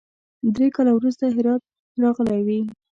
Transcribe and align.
درې 0.55 0.67
کاله 0.75 0.91
وروسته 0.95 1.23
هرات 1.35 1.61
راغلی 2.01 2.41
وي. 2.47 2.59